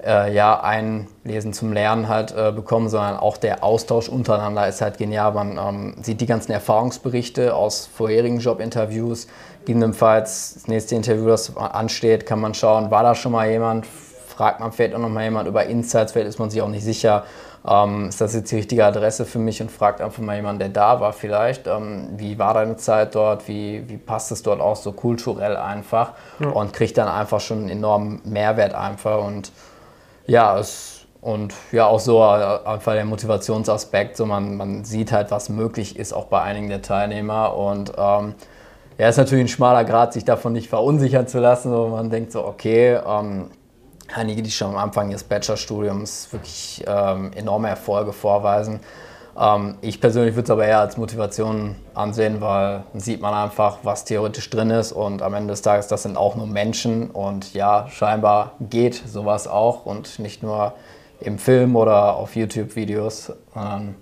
äh, 0.05 0.33
ja, 0.33 0.61
Einlesen 0.61 1.53
zum 1.53 1.73
Lernen 1.73 2.07
halt 2.07 2.33
äh, 2.35 2.51
bekommen, 2.51 2.89
sondern 2.89 3.17
auch 3.17 3.37
der 3.37 3.63
Austausch 3.63 4.09
untereinander 4.09 4.67
ist 4.67 4.81
halt 4.81 4.97
genial. 4.97 5.33
Man 5.33 5.57
ähm, 5.57 5.95
sieht 6.01 6.21
die 6.21 6.25
ganzen 6.25 6.51
Erfahrungsberichte 6.51 7.55
aus 7.55 7.85
vorherigen 7.85 8.39
Jobinterviews. 8.39 9.27
Gegebenenfalls 9.65 10.55
das 10.55 10.67
nächste 10.67 10.95
Interview, 10.95 11.27
das 11.27 11.55
ansteht, 11.55 12.25
kann 12.25 12.39
man 12.39 12.53
schauen, 12.53 12.91
war 12.91 13.03
da 13.03 13.15
schon 13.15 13.31
mal 13.31 13.49
jemand? 13.49 13.85
Fragt 13.85 14.59
man 14.59 14.71
vielleicht 14.71 14.95
auch 14.95 14.99
noch 14.99 15.09
mal 15.09 15.23
jemand 15.23 15.47
über 15.47 15.65
Insights, 15.65 16.11
vielleicht 16.11 16.29
ist 16.29 16.39
man 16.39 16.49
sich 16.49 16.61
auch 16.61 16.67
nicht 16.67 16.83
sicher. 16.83 17.23
Ähm, 17.65 18.09
ist 18.09 18.19
das 18.19 18.33
jetzt 18.33 18.51
die 18.51 18.57
richtige 18.57 18.85
Adresse 18.85 19.25
für 19.25 19.39
mich 19.39 19.61
und 19.61 19.71
fragt 19.71 20.01
einfach 20.01 20.21
mal 20.21 20.35
jemanden, 20.35 20.59
der 20.59 20.69
da 20.69 20.99
war 20.99 21.13
vielleicht, 21.13 21.67
ähm, 21.67 22.09
wie 22.17 22.37
war 22.37 22.53
deine 22.53 22.75
Zeit 22.75 23.15
dort, 23.15 23.47
wie, 23.47 23.87
wie 23.87 23.97
passt 23.97 24.31
es 24.33 24.43
dort 24.43 24.59
auch 24.59 24.75
so 24.75 24.91
kulturell 24.91 25.55
einfach 25.55 26.11
ja. 26.39 26.49
und 26.49 26.73
kriegt 26.73 26.97
dann 26.97 27.07
einfach 27.07 27.39
schon 27.39 27.59
einen 27.59 27.69
enormen 27.69 28.21
Mehrwert 28.25 28.73
einfach 28.73 29.23
und 29.23 29.51
ja, 30.25 30.57
es, 30.57 31.03
und 31.23 31.53
ja, 31.71 31.85
auch 31.85 32.01
so 32.01 32.21
einfach 32.21 32.93
der 32.93 33.05
Motivationsaspekt, 33.05 34.17
so 34.17 34.25
man, 34.25 34.57
man 34.57 34.83
sieht 34.83 35.13
halt, 35.13 35.31
was 35.31 35.47
möglich 35.47 35.97
ist, 35.97 36.11
auch 36.11 36.25
bei 36.25 36.41
einigen 36.41 36.67
der 36.67 36.81
Teilnehmer. 36.81 37.55
Und 37.55 37.93
ähm, 37.97 38.35
ja, 38.97 39.09
ist 39.09 39.17
natürlich 39.17 39.45
ein 39.45 39.49
schmaler 39.49 39.83
Grad, 39.85 40.13
sich 40.13 40.25
davon 40.25 40.53
nicht 40.53 40.69
verunsichern 40.69 41.27
zu 41.27 41.39
lassen. 41.39 41.71
wo 41.71 41.87
man 41.87 42.09
denkt 42.09 42.31
so, 42.31 42.45
okay, 42.45 42.99
ähm, 43.05 43.49
einige, 44.13 44.41
die 44.41 44.51
schon 44.51 44.69
am 44.69 44.77
Anfang 44.77 45.09
ihres 45.09 45.23
Bachelorstudiums 45.23 46.31
wirklich 46.31 46.83
ähm, 46.87 47.31
enorme 47.35 47.69
Erfolge 47.69 48.13
vorweisen. 48.13 48.79
Ähm, 49.39 49.75
ich 49.81 49.99
persönlich 49.99 50.35
würde 50.35 50.45
es 50.45 50.49
aber 50.51 50.65
eher 50.65 50.79
als 50.79 50.97
Motivation 50.97 51.75
ansehen, 51.93 52.41
weil 52.41 52.83
dann 52.91 53.01
sieht 53.01 53.21
man 53.21 53.33
einfach, 53.33 53.79
was 53.83 54.05
theoretisch 54.05 54.49
drin 54.49 54.69
ist 54.69 54.91
und 54.91 55.21
am 55.21 55.33
Ende 55.33 55.53
des 55.53 55.61
Tages, 55.61 55.87
das 55.87 56.03
sind 56.03 56.17
auch 56.17 56.35
nur 56.35 56.47
Menschen 56.47 57.09
und 57.09 57.53
ja, 57.53 57.87
scheinbar 57.89 58.53
geht 58.59 58.95
sowas 58.95 59.47
auch 59.47 59.85
und 59.85 60.19
nicht 60.19 60.43
nur 60.43 60.73
im 61.19 61.39
Film 61.39 61.75
oder 61.75 62.15
auf 62.15 62.35
YouTube-Videos, 62.35 63.33
sondern 63.53 63.95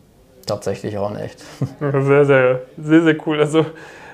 tatsächlich 0.46 0.98
auch 0.98 1.12
nicht. 1.12 1.38
Sehr, 1.80 2.26
sehr, 2.26 2.62
sehr, 2.78 3.04
sehr 3.04 3.28
cool. 3.28 3.40
Also 3.40 3.66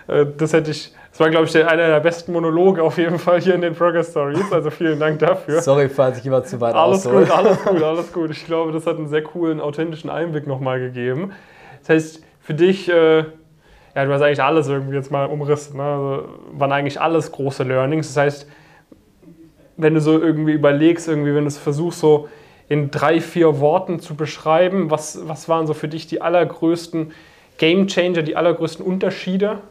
das 0.07 0.53
hätte 0.53 0.71
ich 0.71 0.93
das 1.17 1.25
war, 1.25 1.31
glaube 1.31 1.47
ich, 1.47 1.57
einer 1.57 1.87
der 1.87 1.99
besten 1.99 2.31
Monologe 2.31 2.83
auf 2.83 2.99
jeden 2.99 3.17
Fall 3.17 3.41
hier 3.41 3.55
in 3.55 3.61
den 3.61 3.73
Progress 3.73 4.11
Stories. 4.11 4.51
Also 4.51 4.69
vielen 4.69 4.99
Dank 4.99 5.17
dafür. 5.17 5.63
Sorry, 5.63 5.89
falls 5.89 6.19
ich 6.19 6.25
immer 6.27 6.43
zu 6.43 6.61
weit 6.61 6.75
Alles 6.75 7.07
aushole. 7.07 7.25
gut, 7.25 7.35
alles 7.35 7.63
gut, 7.63 7.81
alles 7.81 8.13
gut. 8.13 8.29
Ich 8.29 8.45
glaube, 8.45 8.71
das 8.71 8.85
hat 8.85 8.97
einen 8.97 9.07
sehr 9.07 9.23
coolen, 9.23 9.59
authentischen 9.59 10.11
Einblick 10.11 10.45
nochmal 10.45 10.79
gegeben. 10.79 11.31
Das 11.79 11.89
heißt, 11.89 12.23
für 12.39 12.53
dich, 12.53 12.87
äh, 12.87 13.17
ja, 13.17 14.05
du 14.05 14.13
hast 14.13 14.21
eigentlich 14.21 14.43
alles 14.43 14.67
irgendwie 14.67 14.95
jetzt 14.95 15.09
mal 15.09 15.25
umrissen. 15.25 15.77
Ne? 15.77 15.83
Also, 15.83 16.23
waren 16.51 16.71
eigentlich 16.71 17.01
alles 17.01 17.31
große 17.31 17.63
Learnings. 17.63 18.13
Das 18.13 18.23
heißt, 18.23 18.49
wenn 19.75 19.95
du 19.95 20.01
so 20.01 20.21
irgendwie 20.21 20.53
überlegst, 20.53 21.07
irgendwie, 21.07 21.33
wenn 21.33 21.45
du 21.45 21.47
es 21.47 21.57
versuchst, 21.57 21.99
so 21.99 22.29
in 22.69 22.91
drei, 22.91 23.21
vier 23.21 23.59
Worten 23.59 23.99
zu 23.99 24.13
beschreiben, 24.13 24.91
was, 24.91 25.27
was 25.27 25.49
waren 25.49 25.65
so 25.65 25.73
für 25.73 25.87
dich 25.87 26.05
die 26.05 26.21
allergrößten 26.21 27.11
Game 27.57 27.87
Changer, 27.87 28.21
die 28.21 28.35
allergrößten 28.35 28.85
Unterschiede 28.85 29.61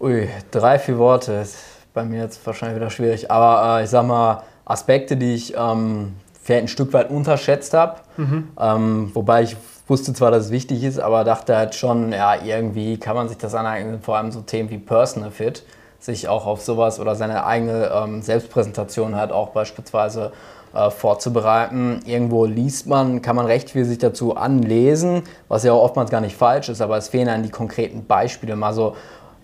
Ui, 0.00 0.30
drei, 0.50 0.78
vier 0.78 0.96
Worte 0.96 1.32
ist 1.34 1.58
bei 1.92 2.04
mir 2.04 2.22
jetzt 2.22 2.46
wahrscheinlich 2.46 2.76
wieder 2.76 2.88
schwierig. 2.88 3.30
Aber 3.30 3.80
äh, 3.80 3.84
ich 3.84 3.90
sag 3.90 4.06
mal, 4.06 4.44
Aspekte, 4.64 5.14
die 5.14 5.34
ich 5.34 5.54
ähm, 5.54 6.14
vielleicht 6.42 6.64
ein 6.64 6.68
Stück 6.68 6.94
weit 6.94 7.10
unterschätzt 7.10 7.74
habe. 7.74 7.96
Mhm. 8.16 8.48
Ähm, 8.58 9.10
wobei 9.12 9.42
ich 9.42 9.58
wusste 9.88 10.14
zwar, 10.14 10.30
dass 10.30 10.46
es 10.46 10.50
wichtig 10.50 10.84
ist, 10.84 10.98
aber 10.98 11.24
dachte 11.24 11.54
halt 11.54 11.74
schon, 11.74 12.12
ja, 12.12 12.34
irgendwie 12.42 12.96
kann 12.96 13.14
man 13.14 13.28
sich 13.28 13.36
das 13.36 13.54
aneignen, 13.54 14.00
vor 14.00 14.16
allem 14.16 14.32
so 14.32 14.40
Themen 14.40 14.70
wie 14.70 14.78
Personal 14.78 15.30
Fit, 15.30 15.64
sich 15.98 16.28
auch 16.28 16.46
auf 16.46 16.62
sowas 16.62 16.98
oder 16.98 17.14
seine 17.14 17.44
eigene 17.44 17.90
ähm, 17.92 18.22
Selbstpräsentation 18.22 19.16
halt 19.16 19.32
auch 19.32 19.50
beispielsweise 19.50 20.32
äh, 20.72 20.88
vorzubereiten. 20.88 22.00
Irgendwo 22.06 22.46
liest 22.46 22.86
man, 22.86 23.20
kann 23.20 23.36
man 23.36 23.44
recht 23.44 23.70
viel 23.70 23.84
sich 23.84 23.98
dazu 23.98 24.34
anlesen, 24.34 25.24
was 25.48 25.64
ja 25.64 25.72
auch 25.72 25.82
oftmals 25.82 26.10
gar 26.10 26.22
nicht 26.22 26.36
falsch 26.36 26.70
ist, 26.70 26.80
aber 26.80 26.96
es 26.96 27.08
fehlen 27.08 27.26
dann 27.26 27.42
die 27.42 27.50
konkreten 27.50 28.06
Beispiele, 28.06 28.56
mal 28.56 28.72
so 28.72 28.96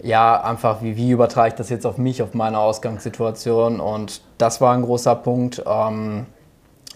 ja, 0.03 0.41
einfach, 0.43 0.83
wie, 0.83 0.97
wie 0.97 1.11
übertrage 1.11 1.49
ich 1.49 1.55
das 1.55 1.71
jetzt 1.71 1.87
auf 1.87 1.99
mich, 1.99 2.23
auf 2.23 2.35
meine 2.35 2.59
Ausgangssituation? 2.59 3.81
Und 3.81 4.21
das 4.39 4.61
war 4.61 4.75
ein 4.75 4.83
großer 4.83 5.15
Punkt. 5.17 5.63
Ähm, 5.67 6.27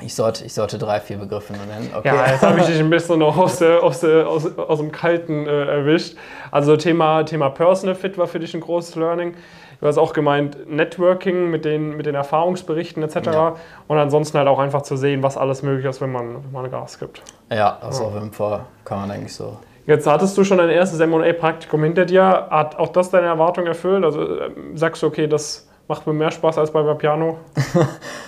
ich 0.02 0.14
sollte, 0.14 0.45
ich 0.45 0.54
sollte 0.54 0.78
drei, 0.78 1.00
vier 1.00 1.19
Begriffe 1.19 1.52
nennen. 1.52 1.90
Okay. 1.97 2.09
Ja, 2.09 2.26
jetzt 2.26 2.42
habe 2.42 2.61
ich 2.61 2.66
dich 2.66 2.78
ein 2.78 2.90
bisschen 2.90 3.19
noch 3.19 3.37
aus, 3.37 3.61
aus, 3.62 4.04
aus, 4.04 4.59
aus 4.59 4.78
dem 4.78 4.92
Kalten 4.92 5.47
äh, 5.47 5.64
erwischt. 5.64 6.16
Also 6.50 6.76
Thema, 6.76 7.25
Thema 7.25 7.50
Personal 7.50 7.95
Fit 7.95 8.16
war 8.16 8.26
für 8.26 8.38
dich 8.40 8.54
ein 8.54 8.61
großes 8.61 8.97
Learning. 8.97 9.35
Du 9.80 9.87
hast 9.87 9.97
auch 9.97 10.12
gemeint, 10.12 10.71
Networking 10.71 11.50
mit 11.50 11.64
den, 11.64 11.97
mit 11.97 12.04
den 12.04 12.14
Erfahrungsberichten 12.14 13.02
etc. 13.02 13.16
Ja. 13.26 13.57
Und 13.88 13.99
ansonsten 13.99 14.37
halt 14.37 14.47
auch 14.47 14.59
einfach 14.59 14.83
zu 14.83 14.97
sehen, 14.97 15.23
was 15.23 15.38
alles 15.38 15.62
möglich 15.62 15.87
ist, 15.87 16.02
wenn 16.02 16.12
man, 16.12 16.45
wenn 16.45 16.52
man 16.52 16.71
Gas 16.71 16.99
gibt. 16.99 17.23
Ja, 17.50 17.78
das 17.80 17.99
ja. 17.99 18.07
auf 18.07 18.14
jeden 18.14 18.33
Fall 18.33 18.66
kann 18.85 19.00
man 19.00 19.11
eigentlich 19.11 19.35
so. 19.35 19.57
Jetzt 19.90 20.06
hattest 20.06 20.38
du 20.38 20.44
schon 20.44 20.59
dein 20.59 20.70
erstes 20.70 21.00
M&A-Praktikum 21.00 21.82
hinter 21.82 22.04
dir. 22.04 22.47
Hat 22.49 22.78
auch 22.78 22.90
das 22.90 23.11
deine 23.11 23.26
Erwartung 23.26 23.66
erfüllt? 23.66 24.04
Also 24.04 24.20
ähm, 24.38 24.76
sagst 24.76 25.02
du, 25.02 25.09
okay, 25.09 25.26
das 25.26 25.66
macht 25.88 26.06
mir 26.06 26.12
mehr 26.12 26.30
Spaß 26.30 26.59
als 26.59 26.70
bei 26.70 26.80
Piano? 26.94 27.38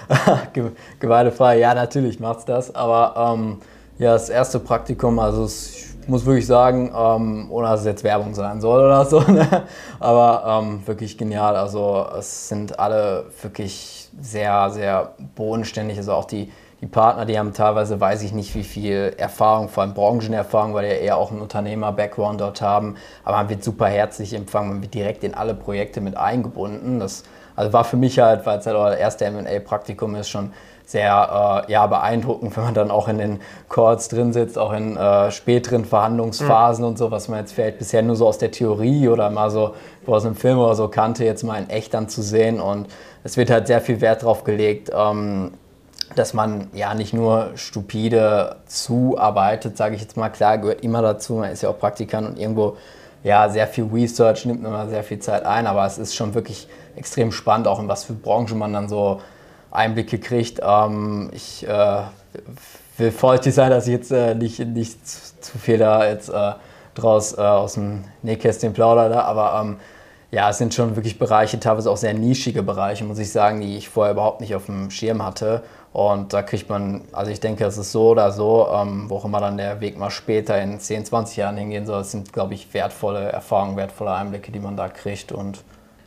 Gemeine 0.99 1.31
Frage. 1.31 1.61
Ja, 1.61 1.73
natürlich 1.73 2.19
macht 2.19 2.41
es 2.41 2.45
das. 2.47 2.75
Aber 2.75 3.37
ähm, 3.37 3.59
ja, 3.99 4.13
das 4.13 4.29
erste 4.29 4.59
Praktikum, 4.59 5.21
also 5.21 5.45
ich 5.45 6.09
muss 6.09 6.27
wirklich 6.27 6.49
sagen, 6.49 6.93
ähm, 6.99 7.47
ohne 7.49 7.69
dass 7.69 7.83
es 7.83 7.87
jetzt 7.87 8.03
Werbung 8.03 8.35
sein 8.35 8.61
soll 8.61 8.85
oder 8.85 9.05
so, 9.05 9.21
ne? 9.29 9.47
aber 10.01 10.65
ähm, 10.65 10.85
wirklich 10.85 11.17
genial. 11.17 11.55
Also 11.55 12.09
es 12.19 12.49
sind 12.49 12.77
alle 12.81 13.27
wirklich 13.41 14.11
sehr, 14.21 14.69
sehr 14.71 15.15
bodenständig. 15.37 15.97
Also 15.97 16.13
auch 16.15 16.25
die, 16.25 16.51
die 16.83 16.89
Partner, 16.89 17.25
die 17.25 17.39
haben 17.39 17.55
teilweise, 17.55 18.01
weiß 18.01 18.25
ich 18.25 18.33
nicht, 18.33 18.57
wie 18.57 18.65
viel 18.65 19.15
Erfahrung, 19.17 19.69
vor 19.69 19.85
allem 19.85 19.95
Branchenerfahrung, 19.95 20.75
weil 20.75 20.89
die 20.89 20.95
ja 20.95 21.01
eher 21.01 21.17
auch 21.17 21.31
einen 21.31 21.41
Unternehmer-Background 21.41 22.41
dort 22.41 22.61
haben. 22.61 22.97
Aber 23.25 23.37
man 23.37 23.49
wird 23.49 23.63
super 23.63 23.87
herzlich 23.87 24.35
empfangen, 24.35 24.69
man 24.71 24.83
wird 24.83 24.93
direkt 24.93 25.23
in 25.23 25.33
alle 25.33 25.55
Projekte 25.55 26.01
mit 26.01 26.17
eingebunden. 26.17 26.99
Das 26.99 27.23
also 27.55 27.73
war 27.73 27.85
für 27.85 27.97
mich 27.97 28.19
halt, 28.19 28.45
weil 28.47 28.59
es 28.59 28.67
halt 28.67 28.77
euer 28.77 28.97
erste 28.97 29.25
M&A-Praktikum 29.27 30.17
ist, 30.17 30.29
schon 30.29 30.53
sehr 30.85 31.65
äh, 31.69 31.71
ja, 31.71 31.87
beeindruckend, 31.87 32.57
wenn 32.57 32.65
man 32.65 32.75
dann 32.75 32.91
auch 32.91 33.07
in 33.07 33.19
den 33.19 33.41
Calls 33.69 34.09
drin 34.09 34.33
sitzt, 34.33 34.59
auch 34.59 34.73
in 34.73 34.97
äh, 34.97 35.31
späteren 35.31 35.85
Verhandlungsphasen 35.85 36.85
mhm. 36.85 36.91
und 36.91 36.99
so, 36.99 37.13
was 37.13 37.29
man 37.29 37.39
jetzt 37.39 37.53
vielleicht 37.53 37.79
bisher 37.79 38.03
nur 38.03 38.17
so 38.17 38.27
aus 38.27 38.39
der 38.39 38.51
Theorie 38.51 39.09
oder 39.09 39.31
mal 39.31 39.51
so 39.51 39.77
aus 40.05 40.27
einem 40.27 40.35
Film 40.35 40.59
oder 40.59 40.75
so 40.75 40.89
kannte, 40.89 41.25
jetzt 41.25 41.45
mal 41.45 41.63
in 41.63 41.71
echt 41.71 41.95
dann 41.95 42.09
zu 42.09 42.23
sehen. 42.23 42.61
Und 42.61 42.89
es 43.23 43.37
wird 43.37 43.51
halt 43.51 43.69
sehr 43.69 43.81
viel 43.81 44.01
Wert 44.01 44.23
darauf 44.23 44.43
gelegt, 44.43 44.91
ähm, 44.93 45.53
dass 46.15 46.35
man 46.35 46.69
ja 46.73 46.95
nicht 46.95 47.13
nur 47.13 47.51
stupide 47.55 48.57
zuarbeitet, 48.67 49.77
sage 49.77 49.95
ich 49.95 50.01
jetzt 50.01 50.17
mal. 50.17 50.31
Klar, 50.31 50.59
gehört 50.59 50.83
immer 50.83 51.03
dazu, 51.03 51.35
man 51.35 51.51
ist 51.51 51.63
ja 51.63 51.69
auch 51.69 51.79
Praktikant 51.79 52.29
und 52.29 52.39
irgendwo 52.39 52.77
ja, 53.25 53.49
sehr 53.49 53.69
viel 53.69 53.85
Research 53.93 54.45
nimmt 54.47 54.65
immer 54.65 54.89
sehr 54.89 55.05
viel 55.05 55.19
Zeit 55.21 55.45
ein, 55.45 55.67
aber 55.67 55.87
es 55.87 55.99
ist 55.99 56.15
schon 56.15 56.35
wirklich 56.35 56.67
extrem 56.97 57.31
spannend, 57.33 57.69
auch 57.69 57.79
in 57.79 57.89
was 57.89 58.05
für 58.05 58.15
Branchen 58.15 58.59
man 58.59 58.73
dann 58.73 58.89
so 58.89 59.21
Einblicke 59.71 60.19
kriegt. 60.19 60.61
Ähm, 60.63 61.31
ich 61.33 61.67
äh, 61.67 62.03
will 62.99 63.13
vorsichtig 63.13 63.55
sein, 63.55 63.71
dass 63.71 63.87
ich 63.87 63.93
jetzt 63.93 64.11
äh, 64.11 64.35
nicht, 64.35 64.59
nicht 64.59 65.07
zu, 65.07 65.21
zu, 65.41 65.59
viel 65.59 65.79
da 65.79 66.07
jetzt 66.07 66.29
äh, 66.29 66.53
draus 66.95 67.37
äh, 67.37 67.41
aus 67.41 67.75
dem 67.75 68.05
Nähkästchen 68.23 68.73
plaudere, 68.73 69.25
aber 69.25 69.61
ähm, 69.61 69.77
ja, 70.33 70.49
es 70.49 70.59
sind 70.59 70.73
schon 70.73 70.97
wirklich 70.97 71.19
Bereiche, 71.19 71.61
teilweise 71.61 71.91
auch 71.91 71.99
sehr 71.99 72.15
nischige 72.15 72.63
Bereiche, 72.63 73.05
muss 73.05 73.19
ich 73.19 73.31
sagen, 73.31 73.61
die 73.61 73.77
ich 73.77 73.91
vorher 73.91 74.15
überhaupt 74.15 74.41
nicht 74.41 74.55
auf 74.55 74.65
dem 74.65 74.91
Schirm 74.91 75.23
hatte. 75.23 75.63
Und 75.93 76.33
da 76.33 76.41
kriegt 76.41 76.71
man, 76.71 77.03
also 77.13 77.31
ich 77.31 77.39
denke, 77.39 77.67
es 77.67 77.77
ist 77.77 77.93
so 77.93 78.09
oder 78.09 78.33
so, 78.33 78.67
ähm, 78.73 79.11
wo 79.11 79.17
auch 79.17 79.27
immer 79.27 79.41
dann 79.41 79.59
der 79.59 79.83
Weg 79.83 79.99
mal 79.99 80.11
später 80.11 80.59
in 80.61 80.81
10, 80.81 81.05
20 81.05 81.37
Jahren 81.37 81.59
hingehen 81.59 81.85
soll. 81.85 82.01
Es 82.01 82.13
sind, 82.13 82.33
glaube 82.33 82.55
ich, 82.55 82.73
wertvolle 82.73 83.31
Erfahrungen, 83.31 83.77
wertvolle 83.77 84.13
Einblicke, 84.13 84.51
die 84.51 84.59
man 84.59 84.75
da 84.75 84.89
kriegt 84.89 85.33
und 85.33 85.63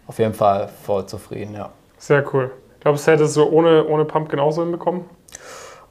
auf 0.08 0.18
jeden 0.18 0.34
Fall 0.34 0.70
voll 0.84 1.06
zufrieden, 1.06 1.54
ja. 1.54 1.70
Sehr 2.00 2.26
cool. 2.34 2.52
Glaubst 2.80 3.06
du, 3.06 3.12
hättest 3.12 3.36
du 3.36 3.42
so 3.42 3.50
ohne, 3.52 3.86
ohne 3.86 4.06
Pump 4.06 4.30
genauso 4.30 4.64
hinbekommen? 4.64 5.06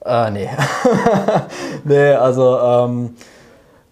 Äh, 0.05 0.31
nee. 0.33 0.51
nee, 1.85 2.13
also, 2.13 2.59
ähm, 2.59 3.17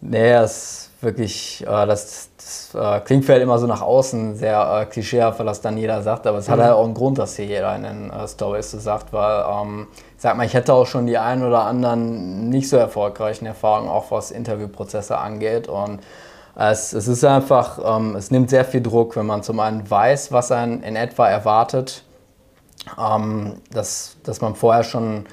nee, 0.02 0.32
es 0.32 0.52
ist 0.52 0.90
wirklich, 1.02 1.62
äh, 1.62 1.87
das, 1.87 2.28
das 2.37 2.75
äh, 2.75 3.00
klingt 3.00 3.25
vielleicht 3.25 3.42
immer 3.42 3.59
so 3.59 3.66
nach 3.66 3.80
außen 3.80 4.37
sehr 4.37 4.82
äh, 4.82 4.87
klischeehaft, 4.87 5.38
weil 5.38 5.47
das 5.47 5.61
dann 5.61 5.78
jeder 5.78 6.02
sagt, 6.02 6.26
aber 6.26 6.38
es 6.38 6.49
mhm. 6.49 6.52
hat 6.52 6.61
halt 6.61 6.73
auch 6.73 6.85
einen 6.85 6.94
Grund, 6.94 7.18
dass 7.18 7.37
hier 7.37 7.47
jeder 7.47 7.75
in 7.75 7.82
den 7.82 8.11
äh, 8.11 8.28
Stories 8.28 8.71
so 8.71 8.78
sagt, 8.78 9.12
weil, 9.12 9.44
ähm, 9.49 9.87
ich 10.16 10.23
sag 10.23 10.37
mal, 10.37 10.44
ich 10.44 10.54
hätte 10.54 10.75
auch 10.75 10.87
schon 10.87 11.06
die 11.06 11.18
ein 11.18 11.42
oder 11.42 11.62
anderen 11.62 12.50
nicht 12.50 12.68
so 12.68 12.76
erfolgreichen 12.76 13.47
Erfahrungen, 13.47 13.88
auch 13.88 14.11
was 14.11 14.30
Interviewprozesse 14.30 15.16
angeht 15.16 15.68
und 15.68 16.00
es, 16.54 16.92
es 16.92 17.09
ist 17.09 17.25
einfach, 17.25 17.78
ähm, 17.82 18.14
es 18.14 18.30
nimmt 18.30 18.50
sehr 18.50 18.64
viel 18.64 18.82
Druck, 18.82 19.16
wenn 19.16 19.26
man 19.26 19.42
zum 19.42 19.59
einen 19.61 19.88
weiß, 19.90 20.32
was 20.32 20.52
einen 20.52 20.82
in 20.82 20.97
etwa 20.97 21.28
erwartet, 21.28 22.04
ähm, 22.99 23.54
dass, 23.71 24.16
dass 24.23 24.40
man 24.40 24.54
vorher 24.54 24.85
schon 24.85 25.25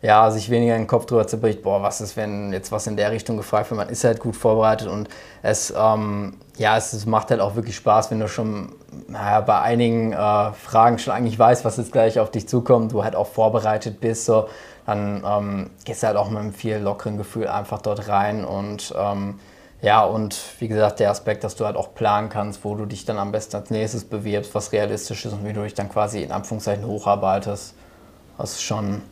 ja, 0.00 0.30
sich 0.30 0.48
weniger 0.48 0.76
in 0.76 0.82
den 0.82 0.86
Kopf 0.86 1.06
drüber 1.06 1.26
zerbricht, 1.26 1.62
boah, 1.62 1.82
was 1.82 2.00
ist, 2.00 2.16
wenn 2.16 2.52
jetzt 2.52 2.70
was 2.70 2.86
in 2.86 2.96
der 2.96 3.10
Richtung 3.10 3.36
gefragt 3.36 3.70
wird, 3.70 3.78
man 3.78 3.88
ist 3.88 4.04
halt 4.04 4.20
gut 4.20 4.36
vorbereitet 4.36 4.88
und 4.88 5.08
es, 5.42 5.74
ähm, 5.76 6.34
ja, 6.56 6.76
es, 6.76 6.92
es, 6.92 7.04
macht 7.04 7.30
halt 7.30 7.40
auch 7.40 7.56
wirklich 7.56 7.76
Spaß, 7.76 8.10
wenn 8.10 8.20
du 8.20 8.28
schon 8.28 8.72
naja, 9.08 9.40
bei 9.40 9.60
einigen 9.60 10.12
äh, 10.12 10.52
Fragen 10.52 10.98
schon 10.98 11.12
eigentlich 11.12 11.38
weißt, 11.38 11.64
was 11.64 11.78
jetzt 11.78 11.90
gleich 11.90 12.20
auf 12.20 12.30
dich 12.30 12.48
zukommt, 12.48 12.92
du 12.92 13.02
halt 13.02 13.16
auch 13.16 13.26
vorbereitet 13.26 14.00
bist, 14.00 14.24
so, 14.24 14.48
dann 14.86 15.24
ähm, 15.26 15.70
gehst 15.84 16.02
du 16.02 16.06
halt 16.06 16.16
auch 16.16 16.30
mit 16.30 16.38
einem 16.38 16.52
viel 16.52 16.76
lockeren 16.76 17.18
Gefühl 17.18 17.48
einfach 17.48 17.82
dort 17.82 18.08
rein 18.08 18.44
und 18.44 18.94
ähm, 18.96 19.40
ja, 19.80 20.04
und 20.04 20.36
wie 20.58 20.66
gesagt, 20.66 20.98
der 20.98 21.10
Aspekt, 21.10 21.44
dass 21.44 21.54
du 21.54 21.64
halt 21.64 21.76
auch 21.76 21.94
planen 21.94 22.28
kannst, 22.28 22.64
wo 22.64 22.74
du 22.74 22.84
dich 22.84 23.04
dann 23.04 23.18
am 23.18 23.30
besten 23.30 23.56
als 23.56 23.70
nächstes 23.70 24.04
bewirbst, 24.04 24.54
was 24.54 24.72
realistisch 24.72 25.24
ist 25.24 25.32
und 25.32 25.44
wie 25.44 25.52
du 25.52 25.62
dich 25.62 25.74
dann 25.74 25.88
quasi 25.88 26.22
in 26.22 26.32
Anführungszeichen 26.32 26.84
hocharbeitest, 26.84 27.74
das 28.38 28.52
ist 28.52 28.62
schon 28.62 29.02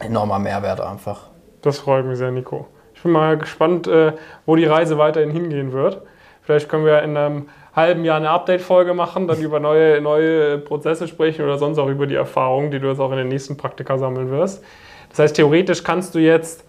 enormer 0.00 0.38
Mehrwert 0.38 0.80
einfach. 0.80 1.28
Das 1.62 1.78
freut 1.78 2.04
mich 2.06 2.18
sehr, 2.18 2.30
Nico. 2.30 2.66
Ich 2.94 3.02
bin 3.02 3.12
mal 3.12 3.36
gespannt, 3.36 3.86
äh, 3.86 4.12
wo 4.46 4.56
die 4.56 4.64
Reise 4.64 4.98
weiterhin 4.98 5.30
hingehen 5.30 5.72
wird. 5.72 6.02
Vielleicht 6.42 6.68
können 6.68 6.84
wir 6.84 7.02
in 7.02 7.16
einem 7.16 7.48
halben 7.74 8.04
Jahr 8.04 8.16
eine 8.16 8.30
Update-Folge 8.30 8.94
machen, 8.94 9.28
dann 9.28 9.38
über 9.40 9.60
neue, 9.60 10.00
neue 10.00 10.58
Prozesse 10.58 11.06
sprechen 11.08 11.44
oder 11.44 11.58
sonst 11.58 11.78
auch 11.78 11.88
über 11.88 12.06
die 12.06 12.14
Erfahrungen, 12.14 12.70
die 12.70 12.78
du 12.78 12.88
jetzt 12.88 13.00
auch 13.00 13.10
in 13.10 13.18
den 13.18 13.28
nächsten 13.28 13.56
Praktika 13.56 13.98
sammeln 13.98 14.30
wirst. 14.30 14.64
Das 15.10 15.18
heißt, 15.18 15.36
theoretisch 15.36 15.84
kannst 15.84 16.14
du 16.14 16.18
jetzt 16.18 16.64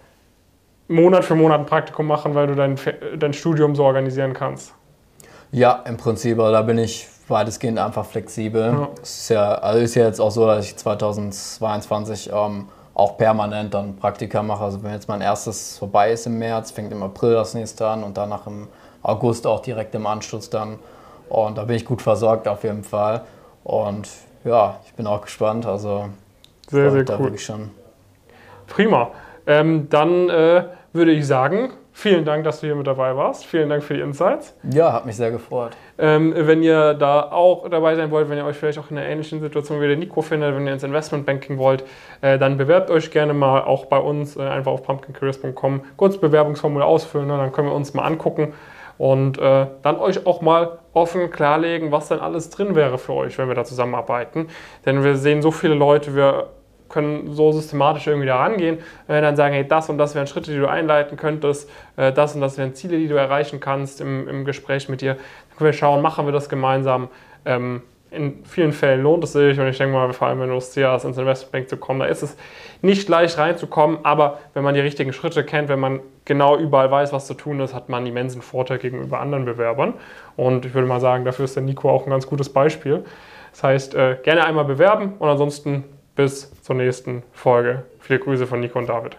Monat 0.88 1.26
für 1.26 1.36
Monat 1.36 1.60
ein 1.60 1.66
Praktikum 1.66 2.08
machen, 2.08 2.36
weil 2.36 2.48
du 2.48 2.56
dein, 2.56 2.78
dein 3.18 3.34
Studium 3.34 3.76
so 3.76 3.84
organisieren 3.84 4.34
kannst. 4.34 4.74
Ja, 5.52 5.84
im 5.88 5.98
Prinzip, 5.98 6.38
da 6.38 6.62
bin 6.62 6.78
ich 6.78 7.08
weitestgehend 7.28 7.80
einfach 7.80 8.06
flexibel. 8.06 8.74
Ja. 8.74 8.90
Es 9.02 9.22
ist 9.22 9.30
ja, 9.30 9.56
also 9.56 9.80
ist 9.80 9.96
ja 9.96 10.06
jetzt 10.06 10.20
auch 10.20 10.32
so, 10.32 10.46
dass 10.46 10.66
ich 10.66 10.76
2022 10.76 12.32
ähm, 12.34 12.68
auch 12.98 13.16
permanent 13.16 13.76
dann 13.76 13.96
Praktika 13.96 14.42
mache. 14.42 14.64
Also 14.64 14.82
wenn 14.82 14.92
jetzt 14.92 15.08
mein 15.08 15.22
erstes 15.22 15.78
vorbei 15.78 16.12
ist 16.12 16.26
im 16.26 16.40
März, 16.40 16.72
fängt 16.72 16.92
im 16.92 17.04
April 17.04 17.36
das 17.36 17.54
nächste 17.54 17.88
an 17.88 18.04
und 18.04 18.18
danach 18.18 18.48
im 18.48 18.68
August 19.04 19.46
auch 19.46 19.60
direkt 19.60 19.94
im 19.94 20.08
Anschluss 20.08 20.50
dann. 20.50 20.80
Und 21.30 21.60
da 21.60 21.66
bin 21.66 21.76
ich 21.76 21.86
gut 21.86 22.02
versorgt 22.02 22.48
auf 22.48 22.64
jeden 22.64 22.84
Fall. 22.84 23.22
Und 23.64 24.10
ja, 24.44 24.80
ich 24.84 24.94
bin 24.96 25.06
auch 25.06 25.22
gespannt. 25.22 25.68
Also 25.68 26.10
sehr, 26.70 26.90
sehr 26.90 27.02
cool. 27.02 27.26
wirklich 27.26 27.46
schon. 27.46 27.70
Prima. 28.66 29.12
Ähm, 29.46 29.90
dann 29.92 30.30
äh, 30.30 30.64
würde 30.92 31.12
ich 31.12 31.28
sagen, 31.28 31.74
Vielen 32.00 32.26
Dank, 32.26 32.44
dass 32.44 32.60
du 32.60 32.68
hier 32.68 32.76
mit 32.76 32.86
dabei 32.86 33.16
warst. 33.16 33.44
Vielen 33.44 33.70
Dank 33.70 33.84
für 33.84 33.96
die 33.96 34.02
Insights. 34.02 34.56
Ja, 34.72 34.94
hat 34.94 35.08
mich 35.08 35.16
sehr 35.16 35.32
gefreut. 35.32 35.72
Ähm, 35.98 36.32
wenn 36.38 36.62
ihr 36.62 36.94
da 36.94 37.24
auch 37.32 37.68
dabei 37.70 37.96
sein 37.96 38.12
wollt, 38.12 38.30
wenn 38.30 38.38
ihr 38.38 38.46
euch 38.46 38.56
vielleicht 38.56 38.78
auch 38.78 38.92
in 38.92 39.00
einer 39.00 39.08
ähnlichen 39.08 39.42
Situation 39.42 39.82
wie 39.82 39.88
der 39.88 39.98
Nico 39.98 40.22
findet, 40.22 40.56
wenn 40.56 40.68
ihr 40.68 40.74
ins 40.74 40.84
Investmentbanking 40.84 41.58
wollt, 41.58 41.84
äh, 42.22 42.38
dann 42.38 42.56
bewerbt 42.58 42.92
euch 42.92 43.10
gerne 43.10 43.34
mal 43.34 43.64
auch 43.64 43.86
bei 43.86 43.98
uns, 43.98 44.38
äh, 44.38 44.44
einfach 44.44 44.74
auf 44.74 44.84
pumpkincareers.com, 44.84 45.82
kurz 45.96 46.18
Bewerbungsformular 46.20 46.88
ausfüllen, 46.88 47.30
ne, 47.30 47.36
dann 47.36 47.52
können 47.52 47.70
wir 47.70 47.76
uns 47.76 47.96
mal 47.96 48.04
angucken 48.04 48.54
und 49.00 49.40
äh, 49.40 49.66
dann 49.82 49.98
euch 49.98 50.28
auch 50.28 50.42
mal 50.42 50.78
offen 50.94 51.32
klarlegen, 51.32 51.92
was 51.92 52.10
dann 52.10 52.20
alles 52.20 52.52
drin 52.52 52.76
wäre 52.76 53.00
für 53.00 53.14
euch, 53.14 53.40
wenn 53.40 53.48
wir 53.48 53.56
da 53.56 53.64
zusammenarbeiten. 53.64 54.50
Denn 54.86 55.04
wir 55.04 55.16
sehen 55.16 55.42
so 55.42 55.50
viele 55.50 55.74
Leute, 55.74 56.16
wir 56.16 56.50
können 56.90 57.34
so 57.34 57.52
systematisch 57.52 58.08
irgendwie 58.08 58.28
da 58.28 58.38
rangehen, 58.38 58.80
äh, 59.08 59.22
dann 59.22 59.36
sagen, 59.36 59.54
hey, 59.54 59.68
das 59.68 59.90
und 59.90 59.98
das 59.98 60.16
wären 60.16 60.28
Schritte, 60.28 60.52
die 60.52 60.58
du 60.58 60.70
einleiten 60.70 61.18
könntest, 61.18 61.70
äh, 61.96 62.12
das 62.12 62.36
und 62.36 62.42
das 62.42 62.58
wären 62.58 62.74
Ziele, 62.74 62.98
die 62.98 63.08
du 63.08 63.16
erreichen 63.16 63.60
kannst 63.60 64.02
im, 64.02 64.28
im 64.28 64.46
Gespräch 64.46 64.90
mit 64.90 65.02
dir. 65.02 65.16
Dann 65.16 65.58
können 65.58 65.68
wir 65.72 65.74
schauen, 65.74 66.02
machen 66.02 66.26
wir 66.26 66.32
das 66.32 66.50
gemeinsam. 66.50 67.10
Ähm, 67.46 67.82
in 68.10 68.46
vielen 68.46 68.72
Fällen 68.72 69.04
lohnt 69.04 69.24
es 69.24 69.34
sich 69.34 69.60
und 69.60 69.68
ich 69.68 69.78
denke 69.78 69.94
mal, 69.94 70.12
vor 70.14 70.28
allem 70.28 70.40
wenn 70.40 70.50
du 70.50 70.56
es 70.56 70.76
hast, 70.78 71.04
ins 71.04 71.18
Investmentbank 71.18 71.70
zu 71.70 71.78
kommen, 71.78 72.00
da 72.00 72.06
ist 72.06 72.22
es 72.22 72.38
nicht 72.82 73.10
leicht 73.10 73.38
reinzukommen, 73.38 74.00
aber 74.04 74.40
wenn 74.54 74.64
man 74.64 74.76
die 74.76 74.80
richtigen 74.80 75.12
Schritte 75.12 75.44
kennt, 75.44 75.68
wenn 75.68 75.80
man 75.80 76.00
genau 76.24 76.58
überall 76.58 76.90
weiß, 76.90 77.12
was 77.12 77.28
zu 77.28 77.34
tun 77.34 77.60
ist, 77.60 77.74
hat 77.74 77.90
man 77.90 78.00
einen 78.00 78.08
immensen 78.08 78.42
Vorteil 78.42 78.78
gegenüber 78.78 79.20
anderen 79.20 79.46
Bewerbern 79.46 79.94
und 80.38 80.66
ich 80.66 80.74
würde 80.74 80.88
mal 80.88 81.02
sagen, 81.02 81.26
dafür 81.26 81.46
ist 81.46 81.56
der 81.56 81.64
Nico 81.64 81.90
auch 81.90 82.06
ein 82.06 82.10
ganz 82.10 82.28
gutes 82.28 82.50
Beispiel. 82.50 83.04
Das 83.52 83.64
heißt, 83.64 83.96
äh, 83.96 84.18
gerne 84.24 84.46
einmal 84.46 84.66
bewerben 84.66 85.16
und 85.20 85.28
ansonsten 85.28 85.84
bis 86.18 86.52
zur 86.62 86.76
nächsten 86.76 87.24
Folge. 87.32 87.86
Viele 88.00 88.20
Grüße 88.20 88.48
von 88.48 88.60
Nico 88.60 88.78
und 88.78 88.90
David. 88.90 89.18